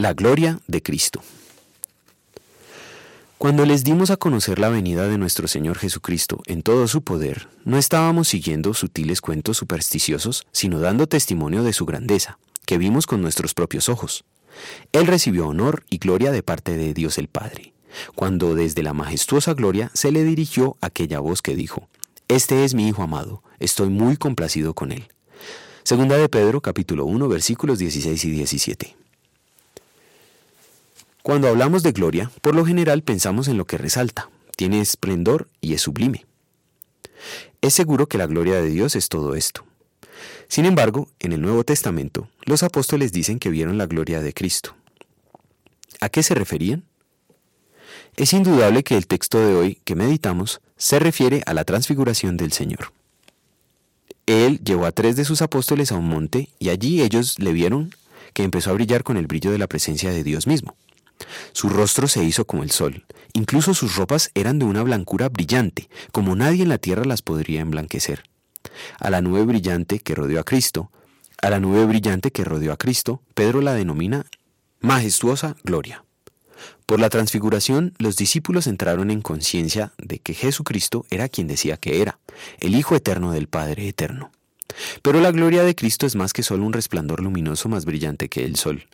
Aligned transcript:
La 0.00 0.12
gloria 0.12 0.60
de 0.68 0.80
Cristo. 0.80 1.24
Cuando 3.36 3.66
les 3.66 3.82
dimos 3.82 4.10
a 4.10 4.16
conocer 4.16 4.60
la 4.60 4.68
venida 4.68 5.08
de 5.08 5.18
nuestro 5.18 5.48
Señor 5.48 5.76
Jesucristo 5.76 6.40
en 6.46 6.62
todo 6.62 6.86
su 6.86 7.02
poder, 7.02 7.48
no 7.64 7.78
estábamos 7.78 8.28
siguiendo 8.28 8.74
sutiles 8.74 9.20
cuentos 9.20 9.56
supersticiosos, 9.56 10.46
sino 10.52 10.78
dando 10.78 11.08
testimonio 11.08 11.64
de 11.64 11.72
su 11.72 11.84
grandeza, 11.84 12.38
que 12.64 12.78
vimos 12.78 13.08
con 13.08 13.22
nuestros 13.22 13.54
propios 13.54 13.88
ojos. 13.88 14.24
Él 14.92 15.08
recibió 15.08 15.48
honor 15.48 15.82
y 15.90 15.98
gloria 15.98 16.30
de 16.30 16.44
parte 16.44 16.76
de 16.76 16.94
Dios 16.94 17.18
el 17.18 17.26
Padre, 17.26 17.72
cuando 18.14 18.54
desde 18.54 18.84
la 18.84 18.92
majestuosa 18.92 19.54
gloria 19.54 19.90
se 19.94 20.12
le 20.12 20.22
dirigió 20.22 20.76
aquella 20.80 21.18
voz 21.18 21.42
que 21.42 21.56
dijo, 21.56 21.88
Este 22.28 22.64
es 22.64 22.72
mi 22.72 22.86
Hijo 22.86 23.02
amado, 23.02 23.42
estoy 23.58 23.88
muy 23.88 24.16
complacido 24.16 24.74
con 24.74 24.92
él. 24.92 25.08
Segunda 25.82 26.16
de 26.16 26.28
Pedro 26.28 26.60
capítulo 26.60 27.04
1 27.04 27.26
versículos 27.26 27.80
16 27.80 28.24
y 28.26 28.30
17. 28.30 29.07
Cuando 31.28 31.48
hablamos 31.48 31.82
de 31.82 31.92
gloria, 31.92 32.30
por 32.40 32.54
lo 32.54 32.64
general 32.64 33.02
pensamos 33.02 33.48
en 33.48 33.58
lo 33.58 33.66
que 33.66 33.76
resalta, 33.76 34.30
tiene 34.56 34.80
esplendor 34.80 35.46
y 35.60 35.74
es 35.74 35.82
sublime. 35.82 36.24
Es 37.60 37.74
seguro 37.74 38.06
que 38.06 38.16
la 38.16 38.26
gloria 38.26 38.62
de 38.62 38.70
Dios 38.70 38.96
es 38.96 39.10
todo 39.10 39.34
esto. 39.34 39.62
Sin 40.48 40.64
embargo, 40.64 41.10
en 41.18 41.34
el 41.34 41.42
Nuevo 41.42 41.64
Testamento, 41.64 42.30
los 42.46 42.62
apóstoles 42.62 43.12
dicen 43.12 43.38
que 43.38 43.50
vieron 43.50 43.76
la 43.76 43.84
gloria 43.84 44.22
de 44.22 44.32
Cristo. 44.32 44.74
¿A 46.00 46.08
qué 46.08 46.22
se 46.22 46.34
referían? 46.34 46.84
Es 48.16 48.32
indudable 48.32 48.82
que 48.82 48.96
el 48.96 49.06
texto 49.06 49.38
de 49.38 49.54
hoy 49.54 49.82
que 49.84 49.96
meditamos 49.96 50.62
se 50.78 50.98
refiere 50.98 51.42
a 51.44 51.52
la 51.52 51.64
transfiguración 51.64 52.38
del 52.38 52.52
Señor. 52.52 52.90
Él 54.24 54.64
llevó 54.64 54.86
a 54.86 54.92
tres 54.92 55.14
de 55.16 55.26
sus 55.26 55.42
apóstoles 55.42 55.92
a 55.92 55.96
un 55.96 56.08
monte 56.08 56.48
y 56.58 56.70
allí 56.70 57.02
ellos 57.02 57.38
le 57.38 57.52
vieron 57.52 57.94
que 58.32 58.44
empezó 58.44 58.70
a 58.70 58.74
brillar 58.74 59.02
con 59.02 59.18
el 59.18 59.26
brillo 59.26 59.50
de 59.50 59.58
la 59.58 59.66
presencia 59.66 60.10
de 60.10 60.24
Dios 60.24 60.46
mismo. 60.46 60.74
Su 61.52 61.68
rostro 61.68 62.08
se 62.08 62.24
hizo 62.24 62.46
como 62.46 62.62
el 62.62 62.70
sol, 62.70 63.04
incluso 63.32 63.74
sus 63.74 63.96
ropas 63.96 64.30
eran 64.34 64.58
de 64.58 64.64
una 64.64 64.82
blancura 64.82 65.28
brillante, 65.28 65.88
como 66.12 66.36
nadie 66.36 66.62
en 66.62 66.68
la 66.68 66.78
tierra 66.78 67.04
las 67.04 67.22
podría 67.22 67.60
emblanquecer. 67.60 68.22
A 68.98 69.10
la 69.10 69.20
nube 69.20 69.44
brillante 69.44 69.98
que 69.98 70.14
rodeó 70.14 70.40
a 70.40 70.44
Cristo, 70.44 70.90
a 71.40 71.50
la 71.50 71.60
nube 71.60 71.84
brillante 71.86 72.30
que 72.30 72.44
rodeó 72.44 72.72
a 72.72 72.76
Cristo, 72.76 73.22
Pedro 73.34 73.60
la 73.60 73.74
denomina 73.74 74.26
majestuosa 74.80 75.56
gloria. 75.62 76.04
Por 76.86 77.00
la 77.00 77.10
transfiguración, 77.10 77.94
los 77.98 78.16
discípulos 78.16 78.66
entraron 78.66 79.10
en 79.10 79.20
conciencia 79.20 79.92
de 79.98 80.18
que 80.18 80.34
Jesucristo 80.34 81.04
era 81.10 81.28
quien 81.28 81.46
decía 81.46 81.76
que 81.76 82.00
era, 82.00 82.18
el 82.60 82.74
Hijo 82.74 82.96
eterno 82.96 83.30
del 83.32 83.46
Padre 83.46 83.88
eterno. 83.88 84.30
Pero 85.02 85.20
la 85.20 85.30
gloria 85.30 85.62
de 85.62 85.74
Cristo 85.74 86.06
es 86.06 86.16
más 86.16 86.32
que 86.32 86.42
solo 86.42 86.64
un 86.64 86.72
resplandor 86.72 87.22
luminoso 87.22 87.68
más 87.68 87.84
brillante 87.84 88.28
que 88.28 88.44
el 88.44 88.56
sol. 88.56 88.86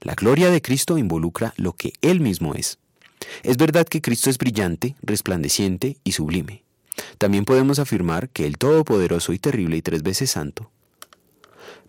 La 0.00 0.14
gloria 0.14 0.50
de 0.50 0.62
Cristo 0.62 0.98
involucra 0.98 1.54
lo 1.56 1.74
que 1.74 1.92
Él 2.00 2.20
mismo 2.20 2.54
es. 2.54 2.78
Es 3.42 3.56
verdad 3.56 3.86
que 3.86 4.00
Cristo 4.00 4.30
es 4.30 4.38
brillante, 4.38 4.96
resplandeciente 5.02 5.98
y 6.04 6.12
sublime. 6.12 6.64
También 7.18 7.44
podemos 7.44 7.78
afirmar 7.78 8.28
que 8.28 8.46
el 8.46 8.58
Todopoderoso 8.58 9.32
y 9.32 9.38
terrible 9.38 9.76
y 9.76 9.82
tres 9.82 10.02
veces 10.02 10.30
santo. 10.30 10.70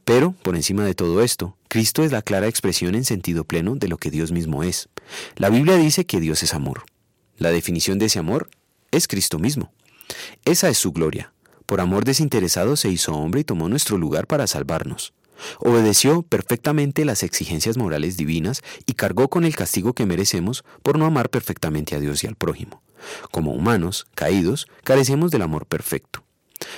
Pero, 0.06 0.32
por 0.44 0.56
encima 0.56 0.84
de 0.86 0.96
todo 0.96 1.22
esto, 1.22 1.56
Cristo 1.68 2.04
es 2.04 2.12
la 2.12 2.24
clara 2.24 2.48
expresión 2.48 2.96
en 2.96 3.06
sentido 3.06 3.44
pleno 3.44 3.76
de 3.76 3.88
lo 3.88 3.98
que 3.98 4.10
Dios 4.10 4.32
mismo 4.32 4.64
es. 4.64 4.90
La 5.36 5.50
Biblia 5.50 5.78
dice 5.78 6.06
que 6.06 6.20
Dios 6.20 6.42
es 6.42 6.54
amor. 6.54 6.84
La 7.38 7.52
definición 7.52 8.00
de 8.00 8.08
ese 8.08 8.20
amor 8.20 8.50
es 8.92 9.08
Cristo 9.08 9.38
mismo. 9.38 9.72
Esa 10.46 10.70
es 10.70 10.78
su 10.78 10.92
gloria. 10.92 11.32
Por 11.66 11.82
amor 11.82 12.06
desinteresado 12.06 12.76
se 12.76 12.90
hizo 12.90 13.14
hombre 13.14 13.42
y 13.42 13.44
tomó 13.44 13.70
nuestro 13.70 13.98
lugar 13.98 14.26
para 14.26 14.48
salvarnos. 14.48 15.14
Obedeció 15.60 16.22
perfectamente 16.24 17.06
las 17.06 17.24
exigencias 17.24 17.78
morales 17.78 18.18
divinas 18.18 18.62
y 18.86 18.94
cargó 18.94 19.30
con 19.30 19.46
el 19.46 19.56
castigo 19.56 19.94
que 19.94 20.06
merecemos 20.06 20.64
por 20.84 20.98
no 20.98 21.06
amar 21.06 21.30
perfectamente 21.30 21.96
a 21.96 22.00
Dios 22.00 22.24
y 22.24 22.28
al 22.28 22.36
prójimo. 22.36 22.82
Como 23.32 23.54
humanos, 23.54 24.08
caídos, 24.16 24.68
carecemos 24.84 25.32
del 25.32 25.42
amor 25.42 25.66
perfecto. 25.66 26.24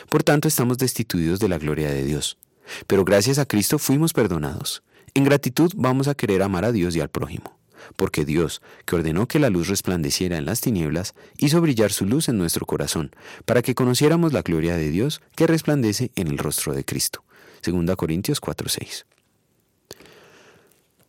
Por 0.10 0.24
tanto, 0.24 0.48
estamos 0.48 0.78
destituidos 0.78 1.40
de 1.40 1.50
la 1.50 1.58
gloria 1.58 1.90
de 1.90 2.06
Dios. 2.06 2.38
Pero 2.88 3.04
gracias 3.04 3.40
a 3.40 3.46
Cristo 3.46 3.80
fuimos 3.80 4.14
perdonados. 4.14 4.84
En 5.14 5.24
gratitud 5.24 5.74
vamos 5.76 6.08
a 6.08 6.16
querer 6.16 6.42
amar 6.42 6.66
a 6.66 6.72
Dios 6.72 6.96
y 6.96 7.02
al 7.02 7.10
prójimo. 7.10 7.58
Porque 7.96 8.26
Dios, 8.26 8.62
que 8.86 8.96
ordenó 8.96 9.28
que 9.28 9.40
la 9.40 9.50
luz 9.50 9.68
resplandeciera 9.68 10.38
en 10.38 10.46
las 10.46 10.62
tinieblas, 10.62 11.16
hizo 11.38 11.60
brillar 11.62 11.92
su 11.92 12.06
luz 12.06 12.30
en 12.30 12.38
nuestro 12.38 12.66
corazón, 12.66 13.12
para 13.46 13.62
que 13.64 13.76
conociéramos 13.76 14.34
la 14.34 14.44
gloria 14.44 14.78
de 14.78 14.90
Dios 14.90 15.22
que 15.36 15.48
resplandece 15.48 16.12
en 16.16 16.28
el 16.28 16.38
rostro 16.38 16.74
de 16.74 16.86
Cristo. 16.86 17.24
2 17.62 17.96
Corintios 17.96 18.42
4:6. 18.42 19.06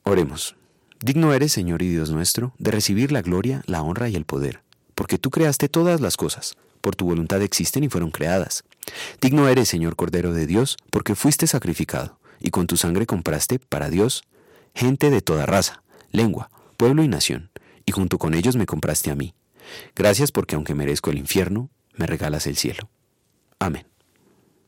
Oremos. 0.04 0.56
Digno 1.00 1.32
eres, 1.32 1.52
Señor 1.52 1.82
y 1.82 1.88
Dios 1.88 2.10
nuestro, 2.10 2.54
de 2.58 2.70
recibir 2.70 3.10
la 3.10 3.22
gloria, 3.22 3.62
la 3.66 3.82
honra 3.82 4.08
y 4.08 4.14
el 4.14 4.24
poder, 4.24 4.62
porque 4.94 5.18
tú 5.18 5.30
creaste 5.30 5.68
todas 5.68 6.00
las 6.00 6.16
cosas, 6.16 6.54
por 6.80 6.94
tu 6.94 7.06
voluntad 7.06 7.42
existen 7.42 7.82
y 7.82 7.88
fueron 7.88 8.10
creadas. 8.10 8.64
Digno 9.20 9.48
eres, 9.48 9.68
Señor 9.68 9.96
Cordero 9.96 10.32
de 10.32 10.46
Dios, 10.46 10.76
porque 10.90 11.14
fuiste 11.14 11.46
sacrificado, 11.46 12.18
y 12.40 12.50
con 12.50 12.66
tu 12.66 12.76
sangre 12.76 13.06
compraste 13.06 13.58
para 13.58 13.90
Dios 13.90 14.22
gente 14.74 15.10
de 15.10 15.20
toda 15.20 15.46
raza, 15.46 15.82
lengua, 16.10 16.50
pueblo 16.76 17.02
y 17.02 17.08
nación, 17.08 17.50
y 17.84 17.92
junto 17.92 18.18
con 18.18 18.34
ellos 18.34 18.56
me 18.56 18.66
compraste 18.66 19.10
a 19.10 19.14
mí. 19.14 19.34
Gracias 19.94 20.32
porque 20.32 20.54
aunque 20.54 20.74
merezco 20.74 21.10
el 21.10 21.18
infierno, 21.18 21.70
me 21.94 22.06
regalas 22.06 22.46
el 22.46 22.56
cielo. 22.56 22.88
Amén. 23.58 23.91